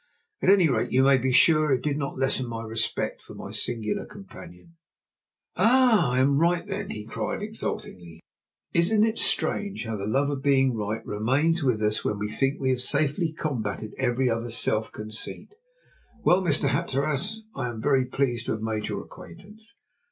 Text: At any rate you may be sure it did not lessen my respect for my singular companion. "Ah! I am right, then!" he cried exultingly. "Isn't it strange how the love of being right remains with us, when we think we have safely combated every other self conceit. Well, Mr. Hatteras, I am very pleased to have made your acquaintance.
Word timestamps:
At 0.41 0.49
any 0.49 0.67
rate 0.67 0.91
you 0.91 1.03
may 1.03 1.19
be 1.19 1.31
sure 1.31 1.71
it 1.71 1.83
did 1.83 1.95
not 1.95 2.17
lessen 2.17 2.49
my 2.49 2.63
respect 2.63 3.21
for 3.21 3.35
my 3.35 3.51
singular 3.51 4.03
companion. 4.03 4.77
"Ah! 5.55 6.13
I 6.13 6.19
am 6.21 6.39
right, 6.39 6.65
then!" 6.65 6.89
he 6.89 7.05
cried 7.05 7.43
exultingly. 7.43 8.19
"Isn't 8.73 9.03
it 9.03 9.19
strange 9.19 9.85
how 9.85 9.97
the 9.97 10.07
love 10.07 10.31
of 10.31 10.41
being 10.41 10.75
right 10.75 11.05
remains 11.05 11.63
with 11.63 11.83
us, 11.83 12.03
when 12.03 12.17
we 12.17 12.29
think 12.29 12.59
we 12.59 12.71
have 12.71 12.81
safely 12.81 13.31
combated 13.31 13.93
every 13.99 14.27
other 14.27 14.49
self 14.49 14.91
conceit. 14.91 15.53
Well, 16.23 16.41
Mr. 16.41 16.69
Hatteras, 16.69 17.43
I 17.55 17.67
am 17.67 17.79
very 17.79 18.05
pleased 18.07 18.47
to 18.47 18.53
have 18.53 18.61
made 18.63 18.87
your 18.87 19.03
acquaintance. 19.03 19.77